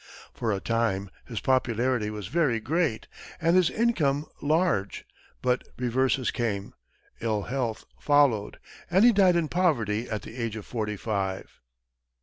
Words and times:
For 0.33 0.51
a 0.51 0.59
time 0.59 1.11
his 1.27 1.41
popularity 1.41 2.09
was 2.09 2.25
very 2.25 2.59
great 2.59 3.07
and 3.39 3.55
his 3.55 3.69
income 3.69 4.25
large; 4.41 5.05
but 5.43 5.61
reverses 5.77 6.31
came, 6.31 6.73
ill 7.19 7.43
health 7.43 7.85
followed, 7.99 8.57
and 8.89 9.05
he 9.05 9.13
died 9.13 9.35
in 9.35 9.47
poverty 9.47 10.09
at 10.09 10.23
the 10.23 10.35
age 10.35 10.55
of 10.55 10.65
forty 10.65 10.97
five. 10.97 11.51